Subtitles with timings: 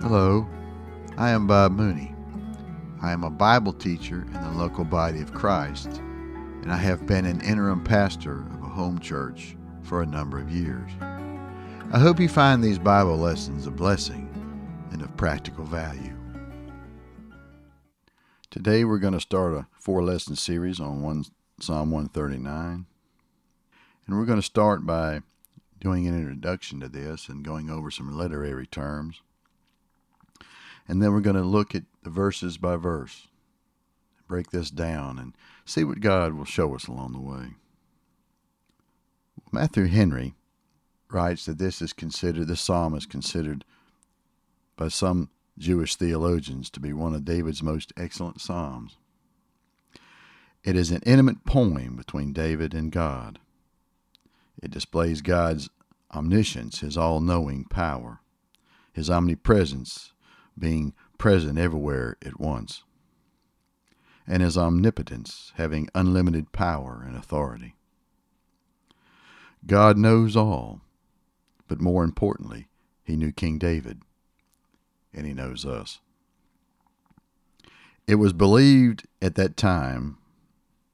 [0.00, 0.46] Hello,
[1.16, 2.14] I am Bob Mooney.
[3.00, 5.88] I am a Bible teacher in the local body of Christ,
[6.62, 10.50] and I have been an interim pastor of a home church for a number of
[10.50, 10.90] years.
[11.92, 14.28] I hope you find these Bible lessons a blessing
[14.92, 16.14] and of practical value.
[18.50, 21.24] Today we're going to start a four lesson series on one,
[21.60, 22.84] Psalm 139.
[24.06, 25.22] And we're going to start by
[25.80, 29.22] doing an introduction to this and going over some literary terms.
[30.86, 33.28] And then we're going to look at the verses by verse,
[34.28, 35.34] break this down, and
[35.64, 37.54] see what God will show us along the way.
[39.50, 40.34] Matthew Henry
[41.10, 43.64] writes that this is considered, this psalm is considered
[44.76, 48.96] by some Jewish theologians to be one of David's most excellent psalms.
[50.64, 53.38] It is an intimate poem between David and God.
[54.62, 55.68] It displays God's
[56.12, 58.20] omniscience, his all knowing power,
[58.92, 60.13] his omnipresence,
[60.58, 62.82] being present everywhere at once,
[64.26, 67.74] and his omnipotence, having unlimited power and authority.
[69.66, 70.80] God knows all,
[71.68, 72.68] but more importantly,
[73.02, 74.02] he knew King David,
[75.12, 76.00] and he knows us.
[78.06, 80.18] It was believed at that time,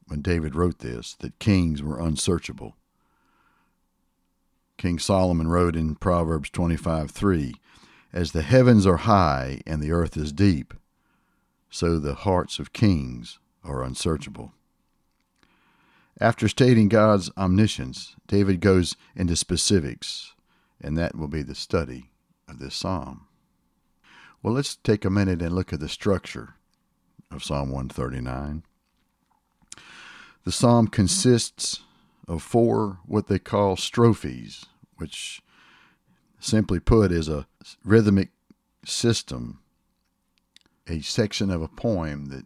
[0.06, 2.76] when David wrote this, that kings were unsearchable.
[4.76, 7.54] King Solomon wrote in Proverbs 25 3,
[8.12, 10.74] as the heavens are high and the earth is deep,
[11.70, 14.52] so the hearts of kings are unsearchable.
[16.20, 20.34] After stating God's omniscience, David goes into specifics,
[20.80, 22.10] and that will be the study
[22.48, 23.26] of this psalm.
[24.42, 26.54] Well, let's take a minute and look at the structure
[27.30, 28.64] of Psalm 139.
[30.44, 31.80] The psalm consists
[32.26, 34.66] of four what they call strophes,
[34.96, 35.42] which
[36.38, 37.46] simply put, is a
[37.84, 38.30] rhythmic
[38.84, 39.60] system,
[40.86, 42.44] a section of a poem that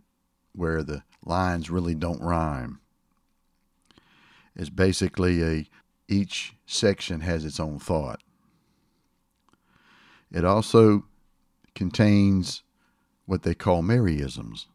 [0.55, 2.81] where the lines really don't rhyme.
[4.55, 5.69] It's basically a
[6.07, 8.21] each section has its own thought.
[10.31, 11.07] It also
[11.75, 12.63] contains
[13.27, 14.67] what they call merisms.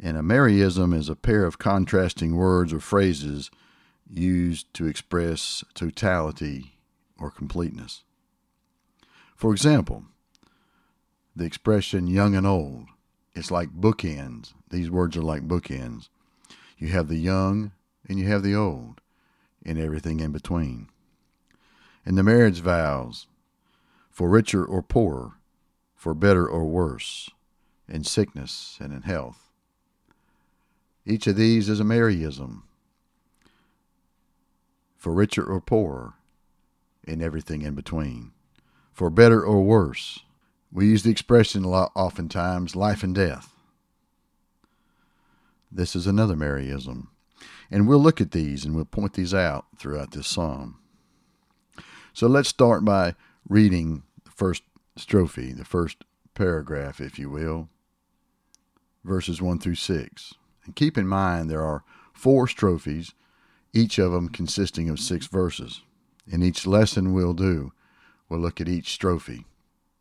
[0.00, 3.50] And a merism is a pair of contrasting words or phrases
[4.08, 6.78] used to express totality
[7.18, 8.04] or completeness.
[9.36, 10.04] For example,
[11.36, 12.86] the expression young and old
[13.34, 14.54] is like bookends.
[14.70, 16.08] These words are like bookends.
[16.78, 17.72] You have the young
[18.08, 19.02] and you have the old
[19.64, 20.88] and everything in between.
[22.06, 23.26] And the marriage vows
[24.10, 25.32] for richer or poorer,
[25.94, 27.28] for better or worse,
[27.86, 29.50] in sickness and in health.
[31.04, 32.62] Each of these is a merism
[34.96, 36.14] for richer or poorer,
[37.06, 38.32] and everything in between.
[38.96, 40.20] For better or worse,
[40.72, 43.52] we use the expression a lot, oftentimes life and death.
[45.70, 47.08] This is another merism.
[47.70, 50.78] And we'll look at these and we'll point these out throughout this psalm.
[52.14, 54.62] So let's start by reading the first
[54.98, 55.98] strophe, the first
[56.32, 57.68] paragraph, if you will,
[59.04, 60.34] verses 1 through 6.
[60.64, 61.84] And keep in mind there are
[62.14, 63.12] four strophes
[63.74, 65.82] each of them consisting of six verses.
[66.26, 67.74] In each lesson we'll do,
[68.28, 69.44] we'll look at each strophe.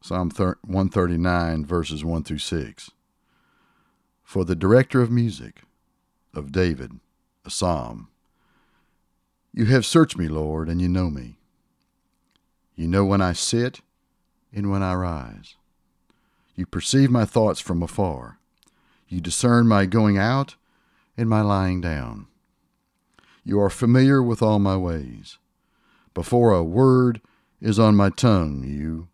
[0.01, 2.91] Psalm 139, verses 1 through 6.
[4.23, 5.61] For the director of music,
[6.33, 6.99] of David,
[7.45, 8.09] a psalm.
[9.53, 11.37] You have searched me, Lord, and you know me.
[12.75, 13.81] You know when I sit
[14.53, 15.55] and when I rise.
[16.55, 18.37] You perceive my thoughts from afar.
[19.07, 20.55] You discern my going out
[21.17, 22.27] and my lying down.
[23.43, 25.37] You are familiar with all my ways.
[26.13, 27.21] Before a word
[27.61, 29.07] is on my tongue, you,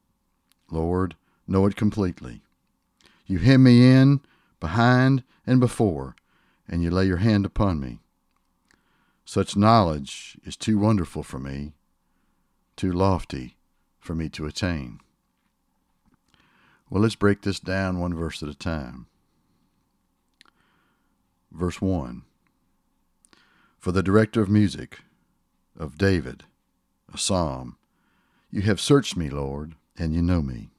[0.69, 1.15] Lord,
[1.47, 2.41] know it completely.
[3.25, 4.21] You hem me in,
[4.59, 6.15] behind, and before,
[6.67, 7.99] and you lay your hand upon me.
[9.25, 11.73] Such knowledge is too wonderful for me,
[12.75, 13.55] too lofty
[13.99, 14.99] for me to attain.
[16.89, 19.07] Well, let's break this down one verse at a time.
[21.51, 22.23] Verse 1
[23.81, 24.99] for the director of music,
[25.77, 26.43] of David,
[27.11, 27.77] a psalm.
[28.53, 30.71] You have searched me, Lord, and you know me.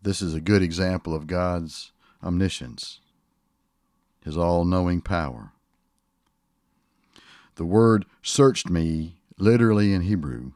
[0.00, 3.00] This is a good example of God's omniscience,
[4.24, 5.52] his all knowing power.
[7.56, 10.52] The word searched me, literally in Hebrew,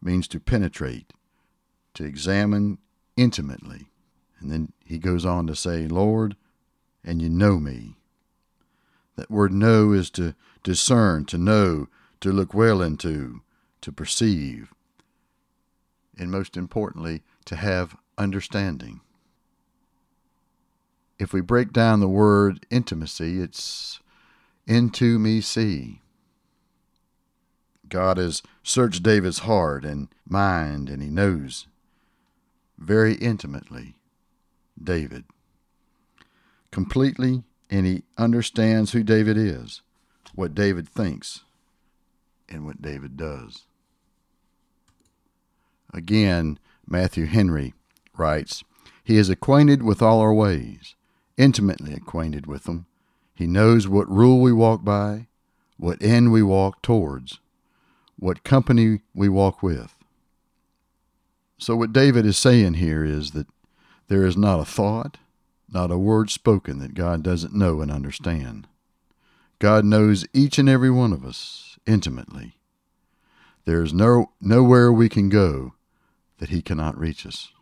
[0.00, 1.12] means to penetrate,
[1.94, 2.78] to examine
[3.14, 3.90] intimately.
[4.40, 6.34] And then he goes on to say, Lord,
[7.04, 7.96] and you know me.
[9.16, 11.88] That word know is to discern, to know,
[12.20, 13.42] to look well into,
[13.82, 14.72] to perceive.
[16.20, 19.00] And most importantly, to have understanding.
[21.18, 24.00] If we break down the word intimacy, it's
[24.66, 26.02] into me see.
[27.88, 31.66] God has searched David's heart and mind, and he knows
[32.78, 33.96] very intimately
[34.80, 35.24] David
[36.70, 39.80] completely, and he understands who David is,
[40.34, 41.40] what David thinks,
[42.48, 43.64] and what David does.
[45.92, 47.74] Again, Matthew Henry
[48.16, 48.62] writes,
[49.02, 50.94] He is acquainted with all our ways,
[51.36, 52.86] intimately acquainted with them.
[53.34, 55.28] He knows what rule we walk by,
[55.76, 57.40] what end we walk towards,
[58.18, 59.96] what company we walk with.
[61.58, 63.46] So, what David is saying here is that
[64.08, 65.18] there is not a thought,
[65.72, 68.66] not a word spoken that God doesn't know and understand.
[69.58, 72.56] God knows each and every one of us intimately.
[73.66, 75.74] There is no, nowhere we can go
[76.40, 77.52] that He cannot reach us.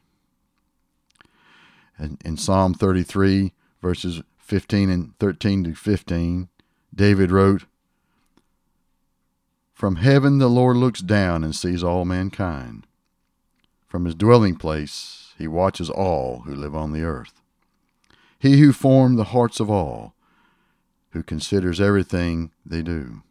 [1.98, 3.52] And in Psalm 33,
[3.82, 6.48] verses 15 and 13 to 15,
[6.94, 7.64] David wrote,
[9.74, 12.86] From heaven the Lord looks down and sees all mankind.
[13.88, 17.42] From his dwelling place he watches all who live on the earth.
[18.38, 20.14] He who formed the hearts of all,
[21.10, 23.22] who considers everything they do.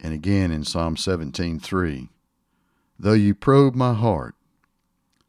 [0.00, 2.08] And again in Psalm 17:3,
[2.98, 4.34] though you probe my heart,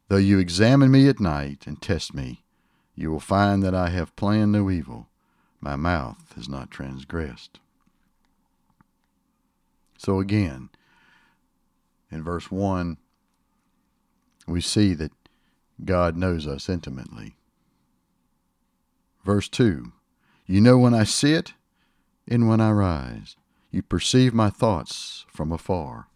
[0.07, 2.43] though you examine me at night and test me,
[2.95, 5.07] you will find that I have planned no evil.
[5.61, 7.59] My mouth has not transgressed.
[9.97, 10.69] So again,
[12.11, 12.97] in verse 1,
[14.47, 15.11] we see that
[15.83, 17.35] God knows us intimately.
[19.23, 19.91] Verse 2
[20.47, 21.53] You know when I sit
[22.27, 23.35] and when I rise.
[23.71, 26.08] You perceive my thoughts from afar.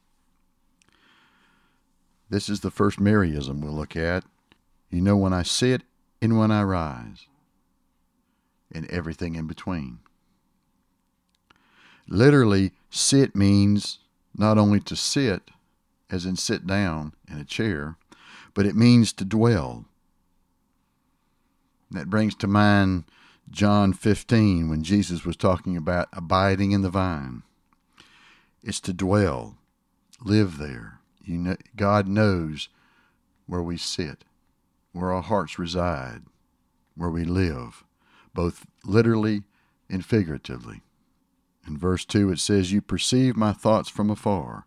[2.33, 4.23] This is the first merism we'll look at.
[4.89, 5.83] You know when I sit
[6.19, 7.27] and when I rise,
[8.71, 9.99] and everything in between.
[12.07, 13.99] Literally, sit means
[14.35, 15.51] not only to sit,
[16.09, 17.97] as in sit down in a chair,
[18.55, 19.85] but it means to dwell.
[21.91, 23.03] That brings to mind
[23.51, 27.43] John 15 when Jesus was talking about abiding in the vine.
[28.63, 29.55] It's to dwell,
[30.25, 30.99] live there.
[31.23, 32.69] You know, God knows
[33.47, 34.25] where we sit,
[34.91, 36.23] where our hearts reside,
[36.95, 37.83] where we live,
[38.33, 39.43] both literally
[39.89, 40.81] and figuratively.
[41.67, 44.65] In verse 2, it says, You perceive my thoughts from afar.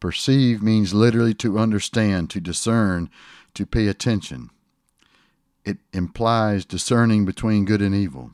[0.00, 3.08] Perceive means literally to understand, to discern,
[3.54, 4.50] to pay attention.
[5.64, 8.32] It implies discerning between good and evil.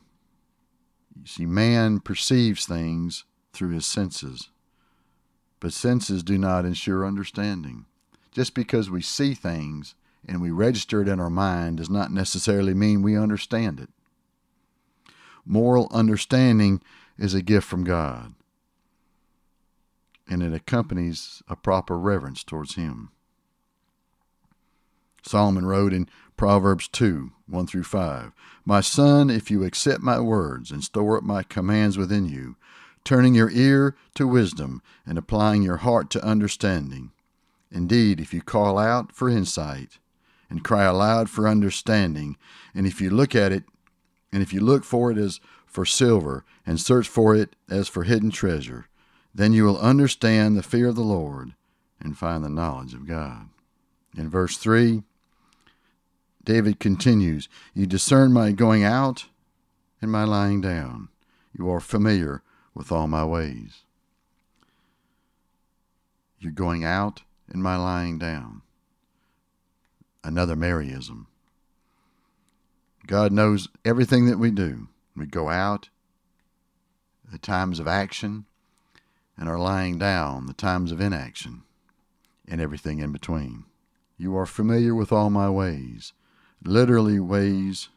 [1.15, 4.49] You see, man perceives things through his senses,
[5.61, 7.85] but senses do not ensure understanding.
[8.33, 9.95] Just because we see things
[10.27, 13.89] and we register it in our mind does not necessarily mean we understand it.
[15.45, 16.81] Moral understanding
[17.17, 18.33] is a gift from God
[20.27, 23.09] and it accompanies a proper reverence towards Him.
[25.23, 26.07] Solomon wrote in
[26.37, 28.31] Proverbs 2 1 through 5
[28.65, 32.55] My son, if you accept my words and store up my commands within you,
[33.03, 37.11] turning your ear to wisdom and applying your heart to understanding,
[37.71, 39.99] indeed, if you call out for insight
[40.49, 42.37] and cry aloud for understanding,
[42.75, 43.63] and if you look at it,
[44.31, 48.03] and if you look for it as for silver and search for it as for
[48.03, 48.87] hidden treasure,
[49.33, 51.53] then you will understand the fear of the Lord
[51.99, 53.49] and find the knowledge of God.
[54.17, 55.03] In verse 3,
[56.43, 59.27] David continues, You discern my going out
[60.01, 61.09] and my lying down.
[61.57, 62.41] You are familiar
[62.73, 63.83] with all my ways.
[66.39, 68.61] You're going out and my lying down.
[70.23, 71.25] Another merism.
[73.05, 74.87] God knows everything that we do.
[75.15, 75.89] We go out,
[77.31, 78.45] the times of action,
[79.37, 81.63] and are lying down, the times of inaction,
[82.47, 83.65] and everything in between.
[84.17, 86.13] You are familiar with all my ways.
[86.63, 87.89] Literally, ways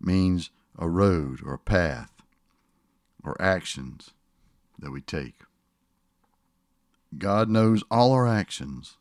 [0.00, 2.17] means a road or a path
[3.24, 4.10] or actions
[4.78, 5.42] that we take.
[7.16, 8.96] God knows all our actions,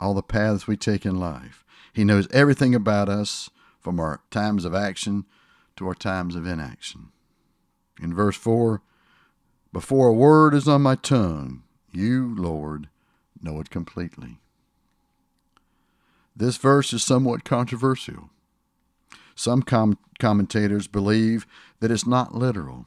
[0.00, 1.64] all the paths we take in life.
[1.92, 5.24] He knows everything about us from our times of action
[5.76, 7.12] to our times of inaction.
[8.02, 8.82] In verse 4,
[9.72, 12.88] before a word is on my tongue, you, Lord,
[13.40, 14.38] know it completely.
[16.34, 18.30] This verse is somewhat controversial.
[19.34, 21.46] Some com- commentators believe
[21.80, 22.86] that it's not literal,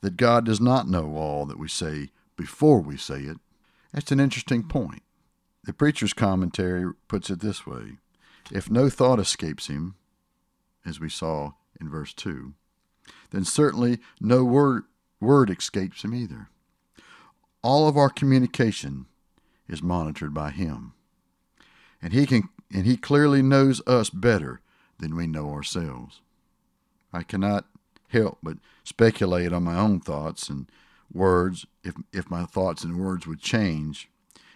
[0.00, 3.38] that God does not know all that we say before we say it.
[3.92, 5.02] That's an interesting point.
[5.64, 7.98] The preacher's commentary puts it this way
[8.50, 9.96] If no thought escapes him,
[10.86, 12.54] as we saw in verse 2,
[13.30, 14.84] then certainly no word,
[15.20, 16.48] word escapes him either.
[17.62, 19.06] All of our communication
[19.68, 20.94] is monitored by him.
[22.02, 24.60] And he can and he clearly knows us better
[24.98, 26.20] than we know ourselves.
[27.12, 27.66] I cannot
[28.10, 30.70] help but speculate on my own thoughts and
[31.12, 34.08] words if if my thoughts and words would change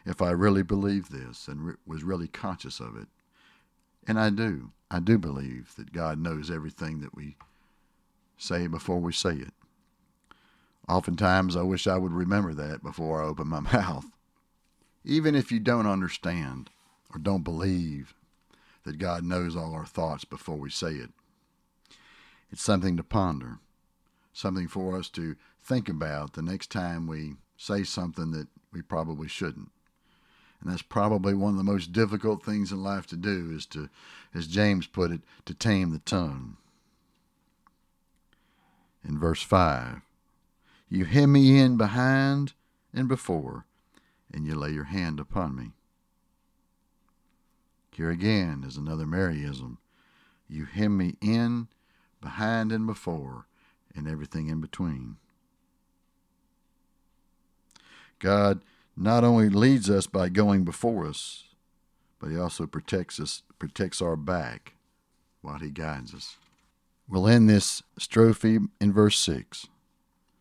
[0.06, 3.08] if I really believed this and re- was really conscious of it.
[4.06, 4.70] And I do.
[4.90, 7.37] I do believe that God knows everything that we
[8.37, 9.54] say before we say it.
[10.88, 14.06] Oftentimes, I wish I would remember that before I open my mouth.
[15.04, 16.70] Even if you don't understand
[17.12, 18.14] or don't believe
[18.84, 21.11] that God knows all our thoughts before we say it,
[22.50, 23.58] it's something to ponder,
[24.32, 29.28] something for us to think about the next time we say something that we probably
[29.28, 29.70] shouldn't.
[30.60, 33.90] And that's probably one of the most difficult things in life to do is to,
[34.34, 36.56] as James put it, to tame the tongue.
[39.06, 40.00] In verse 5,
[40.88, 42.54] you hem me in behind
[42.94, 43.66] and before,
[44.32, 45.72] and you lay your hand upon me.
[47.92, 49.76] Here again is another merism.
[50.48, 51.68] You hem me in,
[52.24, 53.46] behind, and before,
[53.94, 55.18] and everything in between.
[58.18, 58.62] God
[58.96, 61.44] not only leads us by going before us,
[62.18, 64.72] but he also protects us, protects our back
[65.42, 66.38] while he guides us.
[67.06, 69.66] We'll end this strophe in verse 6.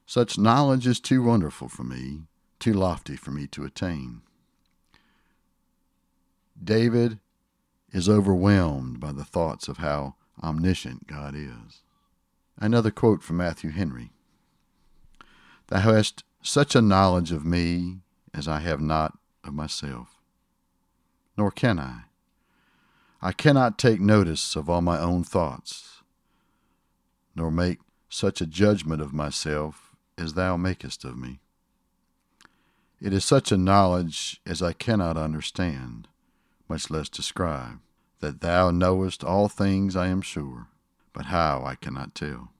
[0.05, 2.21] Such knowledge is too wonderful for me,
[2.59, 4.21] too lofty for me to attain.
[6.61, 7.19] David
[7.91, 11.81] is overwhelmed by the thoughts of how omniscient God is.
[12.57, 14.11] Another quote from Matthew Henry
[15.67, 17.99] Thou hast such a knowledge of me
[18.33, 20.19] as I have not of myself.
[21.37, 22.03] Nor can I.
[23.21, 26.01] I cannot take notice of all my own thoughts,
[27.35, 31.39] nor make such a judgment of myself as thou makest of me.
[33.01, 36.07] It is such a knowledge as I cannot understand,
[36.69, 37.79] much less describe,
[38.24, 40.68] that thou knowest all things I am sure,
[41.12, 42.53] but how I cannot tell.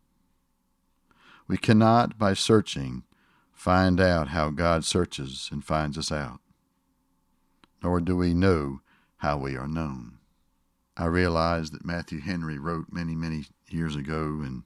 [1.48, 3.03] We cannot, by searching,
[3.53, 6.41] find out how God searches and finds us out,
[7.82, 8.82] nor do we know
[9.20, 10.17] how we are known.
[10.98, 14.63] I realize that Matthew Henry wrote many, many years ago, and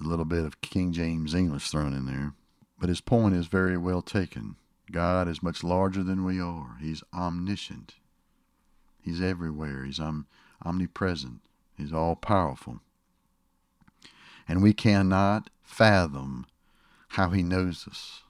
[0.00, 2.32] a little bit of King James English thrown in there,
[2.78, 4.56] but his point is very well taken.
[4.90, 6.78] God is much larger than we are.
[6.80, 7.96] He's omniscient.
[9.06, 9.84] He's everywhere.
[9.84, 10.26] He's om-
[10.64, 11.40] omnipresent.
[11.76, 12.80] He's all powerful.
[14.48, 16.46] And we cannot fathom
[17.10, 18.24] how He knows us.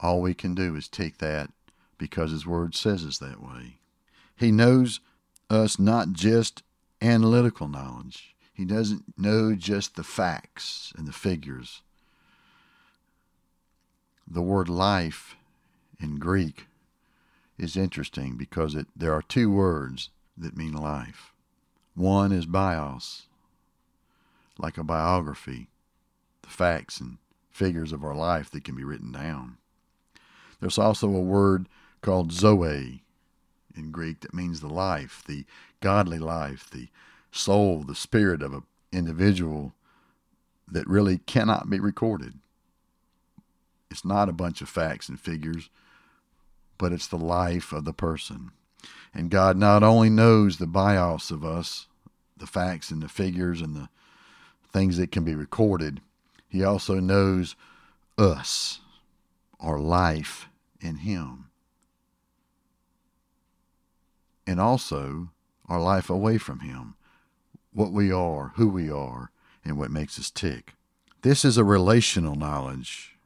[0.00, 1.50] All we can do is take that
[1.98, 3.76] because His Word says us that way.
[4.34, 5.00] He knows
[5.50, 6.62] us not just
[7.02, 11.82] analytical knowledge, He doesn't know just the facts and the figures.
[14.26, 15.36] The word life
[16.00, 16.66] in Greek
[17.58, 21.32] is interesting because it, there are two words that mean life.
[21.94, 23.26] One is bios,
[24.58, 25.68] like a biography,
[26.42, 27.18] the facts and
[27.50, 29.56] figures of our life that can be written down.
[30.60, 31.68] There's also a word
[32.00, 33.02] called zoe
[33.76, 35.44] in Greek that means the life, the
[35.80, 36.88] godly life, the
[37.32, 38.62] soul, the spirit of an
[38.92, 39.72] individual
[40.66, 42.34] that really cannot be recorded.
[43.90, 45.70] It's not a bunch of facts and figures,
[46.78, 48.50] but it's the life of the person.
[49.12, 51.86] And God not only knows the bios of us,
[52.36, 53.88] the facts and the figures and the
[54.72, 56.00] things that can be recorded,
[56.48, 57.56] he also knows
[58.16, 58.80] us,
[59.60, 60.48] our life
[60.80, 61.50] in Him,
[64.46, 65.28] and also
[65.68, 66.94] our life away from Him,
[67.72, 69.30] what we are, who we are,
[69.64, 70.74] and what makes us tick.
[71.22, 73.16] This is a relational knowledge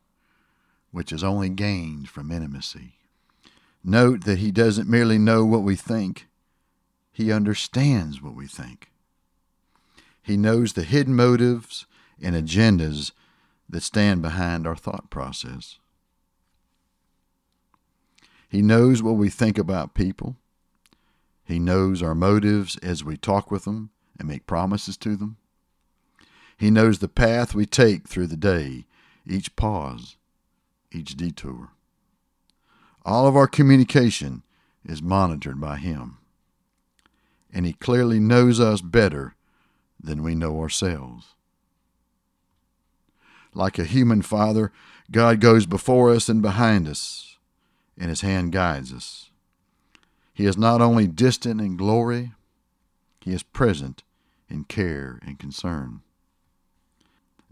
[0.90, 2.94] which is only gained from intimacy.
[3.84, 6.28] Note that He doesn't merely know what we think,
[7.12, 8.90] He understands what we think.
[10.22, 11.86] He knows the hidden motives
[12.22, 13.12] and agendas
[13.68, 15.78] that stand behind our thought process.
[18.48, 20.36] He knows what we think about people.
[21.44, 25.38] He knows our motives as we talk with them and make promises to them.
[26.56, 28.86] He knows the path we take through the day,
[29.26, 30.16] each pause,
[30.92, 31.70] each detour.
[33.04, 34.42] All of our communication
[34.84, 36.18] is monitored by Him.
[37.52, 39.34] And He clearly knows us better
[40.02, 41.34] than we know ourselves.
[43.54, 44.72] Like a human father,
[45.10, 47.36] God goes before us and behind us,
[47.98, 49.30] and his hand guides us.
[50.32, 52.32] He is not only distant in glory,
[53.20, 54.02] he is present
[54.48, 56.00] in care and concern.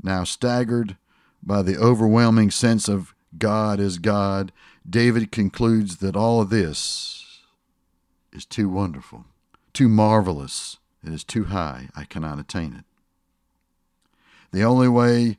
[0.03, 0.97] Now, staggered
[1.43, 4.53] by the overwhelming sense of God is God,
[4.89, 7.41] David concludes that all of this
[8.33, 9.25] is too wonderful,
[9.73, 12.85] too marvelous, it is too high, I cannot attain it.
[14.53, 15.39] The only way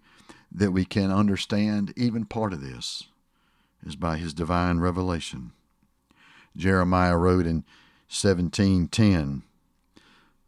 [0.51, 3.03] that we can understand even part of this
[3.85, 5.51] is by his divine revelation.
[6.55, 7.63] Jeremiah wrote in
[8.09, 9.43] 17:10,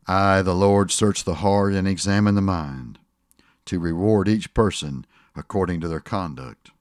[0.05, 2.99] I, the Lord, search the heart and examine the mind,
[3.65, 6.71] to reward each person according to their conduct,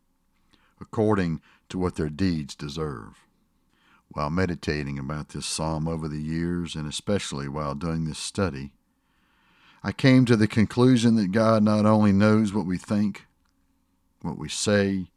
[0.83, 3.27] according to what their deeds deserve.
[4.09, 8.73] While meditating about this psalm over the years, and especially while doing this study,
[9.83, 13.27] I came to the conclusion that God not only knows what we think,
[14.21, 15.09] what we say,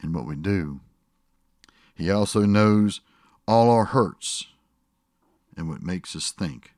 [0.00, 0.80] and what we do,
[1.94, 3.00] He also knows
[3.46, 4.46] all our hurts
[5.56, 6.72] and what makes us think,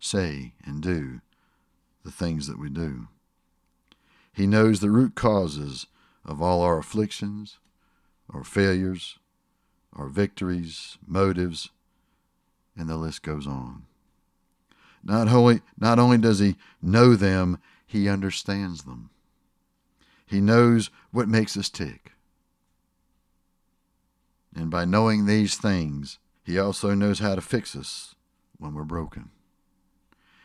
[0.00, 1.20] say, and do
[2.04, 3.08] the things that we do.
[4.32, 5.86] He knows the root causes
[6.28, 7.58] of all our afflictions,
[8.32, 9.18] our failures,
[9.96, 11.70] our victories, motives,
[12.76, 13.86] and the list goes on.
[15.02, 19.08] Not only, not only does he know them, he understands them.
[20.26, 22.12] He knows what makes us tick.
[24.54, 28.14] And by knowing these things, he also knows how to fix us
[28.58, 29.30] when we're broken.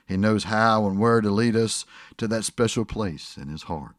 [0.07, 1.85] He knows how and where to lead us
[2.17, 3.95] to that special place in his heart.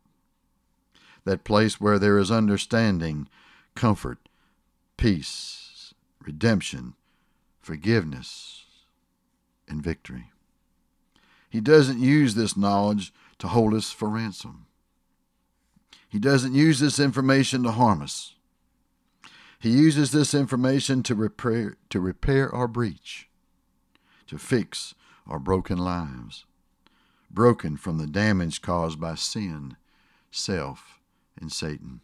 [1.25, 3.29] That place where there is understanding,
[3.75, 4.19] comfort,
[4.97, 6.95] peace, redemption,
[7.61, 8.67] forgiveness,
[9.67, 10.31] and victory.
[11.49, 14.67] He doesn't use this knowledge to hold us for ransom.
[16.09, 18.35] He doesn't use this information to harm us.
[19.59, 23.29] He uses this information to repair, to repair our breach,
[24.27, 24.95] to fix
[25.27, 26.45] our broken lives,
[27.31, 29.77] broken from the damage caused by sin,
[30.31, 31.01] self,
[31.41, 32.01] and Satan.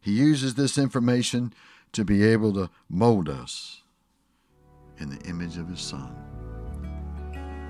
[0.00, 1.52] He uses this information
[1.92, 3.82] to be able to mold us
[4.98, 6.14] in the image of His Son.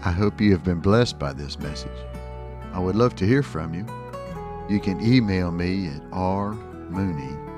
[0.04, 1.90] I hope you have been blessed by this message.
[2.72, 3.86] I would love to hear from you.
[4.68, 7.50] You can email me at rmooney